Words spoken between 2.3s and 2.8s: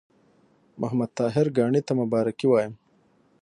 وایم.